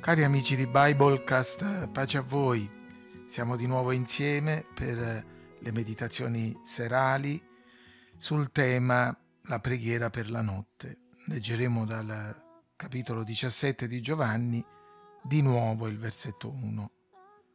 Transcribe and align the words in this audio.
Cari 0.00 0.22
amici 0.22 0.54
di 0.54 0.66
Biblecast, 0.66 1.88
pace 1.88 2.18
a 2.18 2.22
voi. 2.22 2.70
Siamo 3.26 3.56
di 3.56 3.66
nuovo 3.66 3.90
insieme 3.90 4.64
per 4.72 4.96
le 5.58 5.72
meditazioni 5.72 6.58
serali 6.62 7.42
sul 8.16 8.50
tema 8.52 9.14
la 9.42 9.58
preghiera 9.58 10.08
per 10.08 10.30
la 10.30 10.40
notte. 10.40 11.08
Leggeremo 11.26 11.84
dal 11.84 12.70
capitolo 12.76 13.24
17 13.24 13.86
di 13.88 14.00
Giovanni 14.00 14.64
di 15.22 15.42
nuovo 15.42 15.88
il 15.88 15.98
versetto 15.98 16.52
1. 16.52 16.92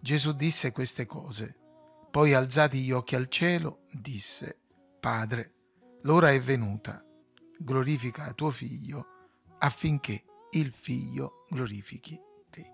Gesù 0.00 0.32
disse 0.32 0.72
queste 0.72 1.06
cose. 1.06 1.56
Poi 2.10 2.34
alzati 2.34 2.80
gli 2.82 2.90
occhi 2.90 3.14
al 3.14 3.28
cielo, 3.28 3.84
disse, 3.90 4.58
Padre, 5.00 5.54
l'ora 6.02 6.30
è 6.30 6.40
venuta, 6.40 7.02
glorifica 7.58 8.34
tuo 8.34 8.50
figlio 8.50 9.06
affinché 9.60 10.24
il 10.58 10.72
figlio 10.72 11.44
glorifichi 11.48 12.20
te. 12.48 12.72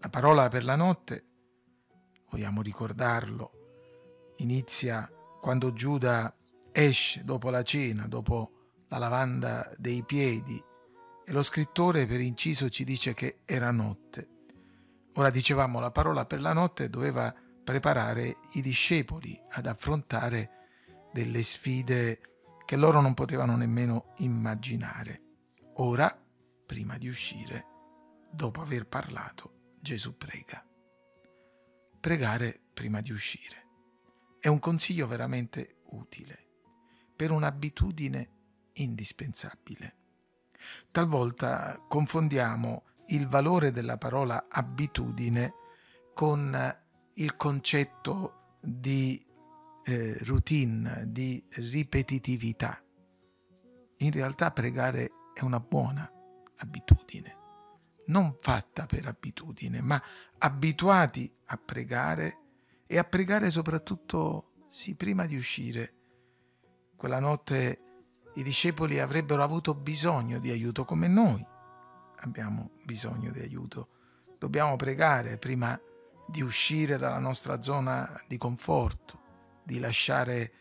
La 0.00 0.08
parola 0.10 0.48
per 0.48 0.64
la 0.64 0.76
notte, 0.76 1.24
vogliamo 2.30 2.62
ricordarlo, 2.62 3.52
inizia 4.38 5.08
quando 5.40 5.72
Giuda 5.72 6.34
esce 6.72 7.22
dopo 7.24 7.50
la 7.50 7.62
cena, 7.62 8.06
dopo 8.08 8.50
la 8.88 8.98
lavanda 8.98 9.70
dei 9.76 10.04
piedi 10.04 10.62
e 11.26 11.32
lo 11.32 11.42
scrittore 11.42 12.06
per 12.06 12.20
inciso 12.20 12.68
ci 12.68 12.84
dice 12.84 13.14
che 13.14 13.38
era 13.44 13.70
notte. 13.70 14.28
Ora 15.14 15.30
dicevamo 15.30 15.78
la 15.78 15.92
parola 15.92 16.26
per 16.26 16.40
la 16.40 16.52
notte 16.52 16.90
doveva 16.90 17.32
preparare 17.62 18.38
i 18.54 18.62
discepoli 18.62 19.40
ad 19.50 19.66
affrontare 19.66 20.50
delle 21.12 21.42
sfide 21.44 22.33
che 22.74 22.80
loro 22.80 23.00
non 23.00 23.14
potevano 23.14 23.54
nemmeno 23.54 24.14
immaginare. 24.16 25.20
Ora, 25.74 26.12
prima 26.66 26.98
di 26.98 27.06
uscire, 27.06 27.66
dopo 28.32 28.62
aver 28.62 28.88
parlato, 28.88 29.76
Gesù 29.80 30.16
prega. 30.16 30.66
Pregare 32.00 32.60
prima 32.74 33.00
di 33.00 33.12
uscire 33.12 33.68
è 34.40 34.48
un 34.48 34.58
consiglio 34.58 35.06
veramente 35.06 35.82
utile 35.90 36.46
per 37.14 37.30
un'abitudine 37.30 38.30
indispensabile. 38.72 39.96
Talvolta 40.90 41.80
confondiamo 41.86 42.86
il 43.10 43.28
valore 43.28 43.70
della 43.70 43.98
parola 43.98 44.46
abitudine 44.48 45.52
con 46.12 46.76
il 47.14 47.36
concetto 47.36 48.56
di 48.60 49.23
eh, 49.84 50.16
routine, 50.24 51.04
di 51.08 51.44
ripetitività. 51.50 52.82
In 53.98 54.10
realtà 54.10 54.50
pregare 54.50 55.10
è 55.34 55.42
una 55.42 55.60
buona 55.60 56.10
abitudine, 56.58 57.36
non 58.06 58.36
fatta 58.40 58.86
per 58.86 59.06
abitudine, 59.06 59.80
ma 59.80 60.02
abituati 60.38 61.32
a 61.46 61.56
pregare 61.56 62.38
e 62.86 62.98
a 62.98 63.04
pregare 63.04 63.50
soprattutto 63.50 64.66
sì, 64.68 64.94
prima 64.94 65.26
di 65.26 65.36
uscire. 65.36 65.94
Quella 66.96 67.20
notte 67.20 67.80
i 68.34 68.42
discepoli 68.42 68.98
avrebbero 68.98 69.42
avuto 69.42 69.74
bisogno 69.74 70.38
di 70.38 70.50
aiuto 70.50 70.84
come 70.84 71.06
noi 71.06 71.52
abbiamo 72.24 72.70
bisogno 72.84 73.30
di 73.30 73.40
aiuto. 73.40 73.88
Dobbiamo 74.38 74.76
pregare 74.76 75.38
prima 75.38 75.78
di 76.26 76.42
uscire 76.42 76.96
dalla 76.98 77.18
nostra 77.18 77.60
zona 77.62 78.20
di 78.26 78.36
conforto, 78.38 79.20
di 79.64 79.78
lasciare 79.78 80.52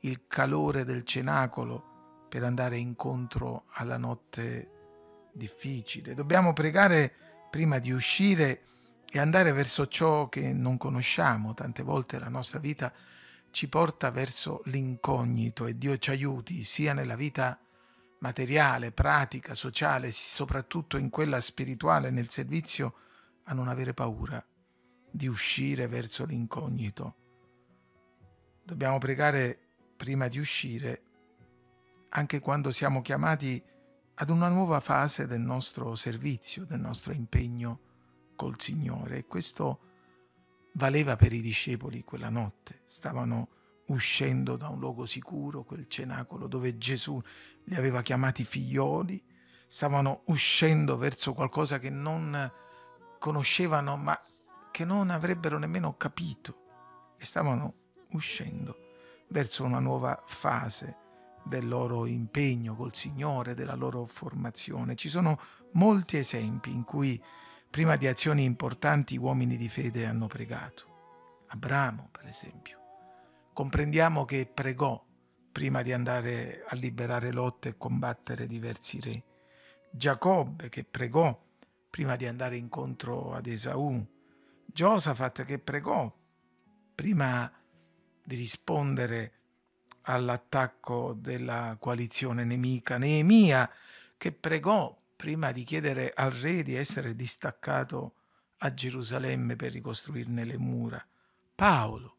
il 0.00 0.26
calore 0.26 0.84
del 0.84 1.04
cenacolo 1.04 2.26
per 2.28 2.44
andare 2.44 2.76
incontro 2.76 3.64
alla 3.74 3.96
notte 3.96 5.30
difficile. 5.32 6.14
Dobbiamo 6.14 6.52
pregare 6.52 7.12
prima 7.50 7.78
di 7.78 7.90
uscire 7.90 8.62
e 9.10 9.18
andare 9.18 9.52
verso 9.52 9.86
ciò 9.86 10.28
che 10.28 10.52
non 10.52 10.76
conosciamo. 10.76 11.54
Tante 11.54 11.82
volte 11.82 12.18
la 12.18 12.28
nostra 12.28 12.58
vita 12.58 12.92
ci 13.50 13.68
porta 13.68 14.10
verso 14.10 14.60
l'incognito 14.66 15.66
e 15.66 15.78
Dio 15.78 15.96
ci 15.96 16.10
aiuti 16.10 16.62
sia 16.64 16.92
nella 16.92 17.16
vita 17.16 17.58
materiale, 18.20 18.92
pratica, 18.92 19.54
sociale, 19.54 20.10
soprattutto 20.10 20.96
in 20.98 21.08
quella 21.08 21.40
spirituale, 21.40 22.10
nel 22.10 22.28
servizio, 22.28 22.94
a 23.44 23.54
non 23.54 23.68
avere 23.68 23.94
paura 23.94 24.44
di 25.10 25.26
uscire 25.26 25.86
verso 25.86 26.26
l'incognito. 26.26 27.27
Dobbiamo 28.68 28.98
pregare 28.98 29.58
prima 29.96 30.28
di 30.28 30.38
uscire, 30.38 31.02
anche 32.10 32.38
quando 32.38 32.70
siamo 32.70 33.00
chiamati 33.00 33.64
ad 34.16 34.28
una 34.28 34.48
nuova 34.48 34.80
fase 34.80 35.26
del 35.26 35.40
nostro 35.40 35.94
servizio, 35.94 36.66
del 36.66 36.78
nostro 36.78 37.14
impegno 37.14 37.80
col 38.36 38.60
Signore. 38.60 39.16
E 39.16 39.26
questo 39.26 39.80
valeva 40.74 41.16
per 41.16 41.32
i 41.32 41.40
discepoli 41.40 42.04
quella 42.04 42.28
notte. 42.28 42.82
Stavano 42.84 43.48
uscendo 43.86 44.58
da 44.58 44.68
un 44.68 44.78
luogo 44.80 45.06
sicuro, 45.06 45.64
quel 45.64 45.88
cenacolo 45.88 46.46
dove 46.46 46.76
Gesù 46.76 47.18
li 47.64 47.74
aveva 47.74 48.02
chiamati 48.02 48.44
figlioli, 48.44 49.24
stavano 49.66 50.24
uscendo 50.26 50.98
verso 50.98 51.32
qualcosa 51.32 51.78
che 51.78 51.88
non 51.88 52.52
conoscevano 53.18 53.96
ma 53.96 54.20
che 54.70 54.84
non 54.84 55.08
avrebbero 55.08 55.58
nemmeno 55.58 55.96
capito 55.96 57.14
e 57.16 57.24
stavano 57.24 57.77
uscendo 58.12 58.86
verso 59.28 59.64
una 59.64 59.78
nuova 59.78 60.22
fase 60.26 61.06
del 61.44 61.66
loro 61.66 62.06
impegno 62.06 62.74
col 62.74 62.94
Signore, 62.94 63.54
della 63.54 63.74
loro 63.74 64.04
formazione. 64.06 64.94
Ci 64.94 65.08
sono 65.08 65.38
molti 65.72 66.16
esempi 66.16 66.72
in 66.72 66.84
cui 66.84 67.22
prima 67.70 67.96
di 67.96 68.06
azioni 68.06 68.44
importanti 68.44 69.16
uomini 69.16 69.56
di 69.56 69.68
fede 69.68 70.06
hanno 70.06 70.26
pregato. 70.26 70.86
Abramo, 71.48 72.08
per 72.10 72.26
esempio 72.26 72.78
comprendiamo 73.58 74.24
che 74.24 74.46
pregò 74.46 75.04
prima 75.50 75.82
di 75.82 75.92
andare 75.92 76.62
a 76.64 76.76
liberare 76.76 77.32
Lot 77.32 77.66
e 77.66 77.76
combattere 77.76 78.46
diversi 78.46 79.00
re. 79.00 79.24
Giacobbe 79.90 80.68
che 80.68 80.84
pregò 80.84 81.36
prima 81.90 82.14
di 82.14 82.24
andare 82.26 82.56
incontro 82.56 83.34
ad 83.34 83.48
Esaù. 83.48 84.00
Giosafat 84.64 85.42
che 85.42 85.58
pregò 85.58 86.08
prima 86.94 87.50
di 88.28 88.36
rispondere 88.36 89.32
all'attacco 90.02 91.14
della 91.14 91.78
coalizione 91.80 92.44
nemica. 92.44 92.98
Neemia 92.98 93.70
che 94.18 94.32
pregò 94.32 94.94
prima 95.16 95.50
di 95.50 95.64
chiedere 95.64 96.12
al 96.14 96.30
re 96.30 96.62
di 96.62 96.74
essere 96.74 97.16
distaccato 97.16 98.16
a 98.58 98.74
Gerusalemme 98.74 99.56
per 99.56 99.72
ricostruirne 99.72 100.44
le 100.44 100.58
mura. 100.58 101.02
Paolo 101.54 102.16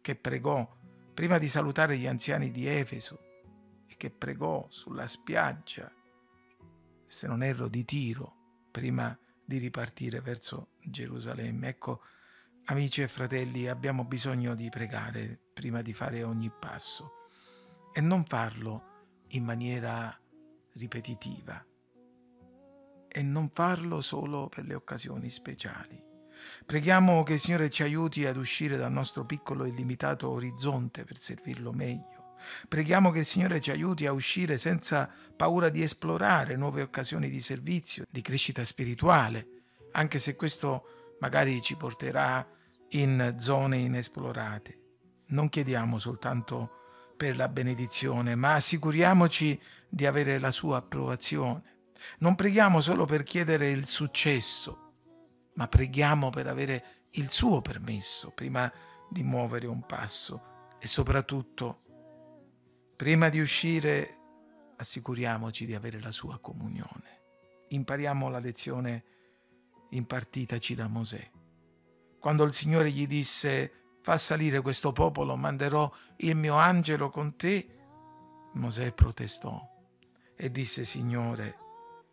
che 0.00 0.16
pregò 0.16 0.68
prima 1.14 1.38
di 1.38 1.46
salutare 1.46 1.96
gli 1.98 2.08
anziani 2.08 2.50
di 2.50 2.66
Efeso 2.66 3.20
e 3.86 3.94
che 3.96 4.10
pregò 4.10 4.66
sulla 4.70 5.06
spiaggia, 5.06 5.88
se 7.06 7.26
non 7.28 7.44
erro, 7.44 7.68
di 7.68 7.84
Tiro, 7.84 8.66
prima 8.72 9.16
di 9.44 9.58
ripartire 9.58 10.20
verso 10.20 10.70
Gerusalemme. 10.80 11.68
Ecco, 11.68 12.00
amici 12.66 13.02
e 13.02 13.08
fratelli, 13.08 13.68
abbiamo 13.68 14.04
bisogno 14.04 14.54
di 14.54 14.68
pregare 14.70 15.38
prima 15.52 15.82
di 15.82 15.92
fare 15.92 16.22
ogni 16.22 16.50
passo 16.50 17.26
e 17.92 18.00
non 18.00 18.24
farlo 18.24 18.92
in 19.28 19.44
maniera 19.44 20.16
ripetitiva 20.74 21.64
e 23.06 23.22
non 23.22 23.50
farlo 23.52 24.00
solo 24.00 24.48
per 24.48 24.64
le 24.64 24.74
occasioni 24.74 25.28
speciali. 25.28 26.02
Preghiamo 26.64 27.22
che 27.22 27.34
il 27.34 27.40
Signore 27.40 27.70
ci 27.70 27.82
aiuti 27.82 28.26
ad 28.26 28.36
uscire 28.36 28.76
dal 28.76 28.92
nostro 28.92 29.24
piccolo 29.24 29.64
e 29.64 29.70
limitato 29.70 30.30
orizzonte 30.30 31.04
per 31.04 31.18
servirlo 31.18 31.72
meglio. 31.72 32.34
Preghiamo 32.66 33.10
che 33.10 33.20
il 33.20 33.24
Signore 33.24 33.60
ci 33.60 33.70
aiuti 33.70 34.06
a 34.06 34.12
uscire 34.12 34.56
senza 34.56 35.10
paura 35.36 35.68
di 35.68 35.82
esplorare 35.82 36.56
nuove 36.56 36.82
occasioni 36.82 37.28
di 37.28 37.40
servizio, 37.40 38.04
di 38.10 38.20
crescita 38.22 38.64
spirituale, 38.64 39.48
anche 39.92 40.18
se 40.18 40.34
questo 40.34 40.93
magari 41.24 41.62
ci 41.62 41.74
porterà 41.74 42.46
in 42.90 43.36
zone 43.38 43.78
inesplorate. 43.78 44.80
Non 45.28 45.48
chiediamo 45.48 45.98
soltanto 45.98 46.82
per 47.16 47.34
la 47.34 47.48
benedizione, 47.48 48.34
ma 48.34 48.56
assicuriamoci 48.56 49.58
di 49.88 50.04
avere 50.04 50.38
la 50.38 50.50
sua 50.50 50.76
approvazione. 50.76 51.62
Non 52.18 52.34
preghiamo 52.34 52.82
solo 52.82 53.06
per 53.06 53.22
chiedere 53.22 53.70
il 53.70 53.86
successo, 53.86 54.92
ma 55.54 55.66
preghiamo 55.66 56.28
per 56.28 56.46
avere 56.46 56.84
il 57.12 57.30
suo 57.30 57.62
permesso 57.62 58.30
prima 58.30 58.70
di 59.08 59.22
muovere 59.22 59.66
un 59.66 59.86
passo 59.86 60.76
e 60.78 60.86
soprattutto 60.86 61.78
prima 62.96 63.30
di 63.30 63.40
uscire 63.40 64.18
assicuriamoci 64.76 65.64
di 65.64 65.74
avere 65.74 66.00
la 66.00 66.12
sua 66.12 66.38
comunione. 66.38 67.22
Impariamo 67.68 68.28
la 68.28 68.40
lezione 68.40 69.04
impartitaci 69.96 70.74
da 70.74 70.86
Mosè. 70.88 71.30
Quando 72.18 72.44
il 72.44 72.52
Signore 72.52 72.90
gli 72.90 73.06
disse 73.06 73.98
fa 74.00 74.18
salire 74.18 74.60
questo 74.60 74.92
popolo, 74.92 75.34
manderò 75.34 75.90
il 76.16 76.36
mio 76.36 76.56
angelo 76.56 77.08
con 77.08 77.36
te, 77.36 77.68
Mosè 78.52 78.92
protestò 78.92 79.60
e 80.36 80.50
disse, 80.50 80.84
Signore, 80.84 81.58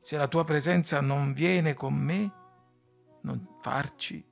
se 0.00 0.16
la 0.16 0.28
tua 0.28 0.44
presenza 0.44 1.00
non 1.00 1.32
viene 1.32 1.74
con 1.74 1.94
me, 1.94 2.32
non 3.22 3.56
farci 3.60 4.24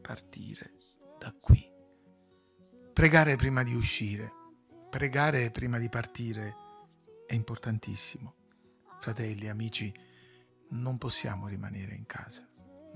partire 0.00 0.74
da 1.18 1.34
qui. 1.40 1.68
Pregare 2.92 3.36
prima 3.36 3.62
di 3.62 3.74
uscire, 3.74 4.32
pregare 4.88 5.50
prima 5.50 5.78
di 5.78 5.88
partire 5.88 6.54
è 7.26 7.34
importantissimo. 7.34 8.34
Fratelli, 9.00 9.48
amici, 9.48 9.92
non 10.70 10.98
possiamo 10.98 11.48
rimanere 11.48 11.94
in 11.94 12.06
casa, 12.06 12.46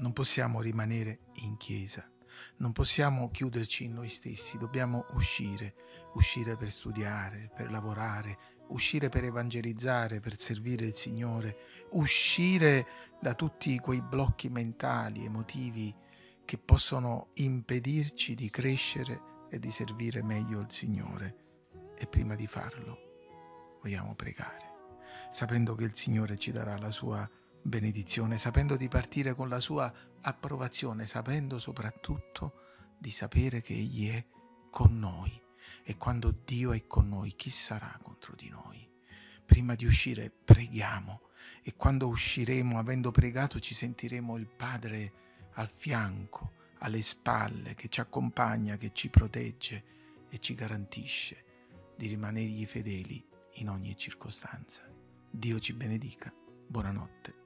non 0.01 0.13
possiamo 0.13 0.61
rimanere 0.61 1.21
in 1.43 1.57
chiesa, 1.57 2.09
non 2.57 2.73
possiamo 2.73 3.31
chiuderci 3.31 3.85
in 3.85 3.93
noi 3.93 4.09
stessi, 4.09 4.59
dobbiamo 4.59 5.07
uscire, 5.13 5.75
uscire 6.15 6.57
per 6.57 6.71
studiare, 6.71 7.51
per 7.55 7.71
lavorare, 7.71 8.39
uscire 8.69 9.09
per 9.09 9.25
evangelizzare, 9.25 10.21
per 10.21 10.37
servire 10.39 10.87
il 10.87 10.95
Signore, 10.95 11.59
uscire 11.91 12.87
da 13.21 13.35
tutti 13.35 13.79
quei 13.79 14.01
blocchi 14.01 14.49
mentali, 14.49 15.25
emotivi 15.25 15.95
che 16.45 16.59
possono 16.59 17.29
impedirci 17.35 18.35
di 18.35 18.49
crescere 18.49 19.29
e 19.51 19.59
di 19.59 19.71
servire 19.71 20.23
meglio 20.23 20.61
il 20.61 20.71
Signore. 20.71 21.37
E 21.97 22.07
prima 22.07 22.35
di 22.35 22.47
farlo 22.47 23.79
vogliamo 23.83 24.15
pregare, 24.15 24.97
sapendo 25.31 25.75
che 25.75 25.85
il 25.85 25.95
Signore 25.95 26.39
ci 26.39 26.53
darà 26.53 26.79
la 26.79 26.91
sua 26.91 27.29
benedizione, 27.63 28.39
sapendo 28.39 28.77
di 28.77 28.89
partire 28.89 29.35
con 29.35 29.49
la 29.49 29.61
sua 29.61 29.93
approvazione, 30.23 31.07
sapendo 31.07 31.59
soprattutto 31.59 32.55
di 32.99 33.11
sapere 33.11 33.61
che 33.61 33.75
Egli 33.75 34.11
è 34.11 34.25
con 34.71 34.99
noi. 34.99 35.41
E 35.83 35.97
quando 35.97 36.35
Dio 36.45 36.73
è 36.73 36.87
con 36.87 37.09
noi, 37.09 37.35
chi 37.37 37.51
sarà 37.51 37.99
contro 38.03 38.35
di 38.35 38.49
noi? 38.49 38.89
Prima 39.45 39.75
di 39.75 39.85
uscire 39.85 40.31
preghiamo 40.31 41.23
e 41.63 41.75
quando 41.75 42.07
usciremo 42.07 42.79
avendo 42.79 43.11
pregato 43.11 43.59
ci 43.61 43.75
sentiremo 43.75 44.37
il 44.37 44.47
Padre 44.47 45.13
al 45.55 45.71
fianco, 45.75 46.53
alle 46.79 47.03
spalle, 47.03 47.75
che 47.75 47.89
ci 47.89 48.01
accompagna, 48.01 48.77
che 48.77 48.91
ci 48.93 49.09
protegge 49.09 49.85
e 50.29 50.39
ci 50.39 50.55
garantisce 50.55 51.45
di 51.97 52.07
rimanergli 52.07 52.65
fedeli 52.65 53.23
in 53.55 53.69
ogni 53.69 53.97
circostanza. 53.97 54.85
Dio 55.31 55.59
ci 55.59 55.73
benedica. 55.75 56.33
Buonanotte 56.67 57.40